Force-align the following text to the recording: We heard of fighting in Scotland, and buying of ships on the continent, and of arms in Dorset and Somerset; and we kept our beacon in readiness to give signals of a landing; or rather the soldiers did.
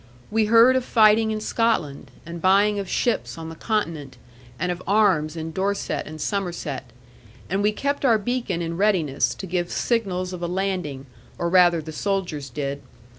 We 0.31 0.45
heard 0.45 0.75
of 0.75 0.83
fighting 0.83 1.29
in 1.29 1.39
Scotland, 1.41 2.09
and 2.25 2.41
buying 2.41 2.79
of 2.79 2.89
ships 2.89 3.37
on 3.37 3.49
the 3.49 3.55
continent, 3.55 4.17
and 4.57 4.71
of 4.71 4.81
arms 4.87 5.35
in 5.35 5.51
Dorset 5.51 6.07
and 6.07 6.19
Somerset; 6.19 6.89
and 7.51 7.61
we 7.61 7.71
kept 7.71 8.03
our 8.03 8.17
beacon 8.17 8.63
in 8.63 8.77
readiness 8.77 9.35
to 9.35 9.45
give 9.45 9.69
signals 9.71 10.33
of 10.33 10.41
a 10.41 10.47
landing; 10.47 11.05
or 11.37 11.49
rather 11.49 11.83
the 11.83 11.91
soldiers 11.91 12.49
did. 12.49 12.81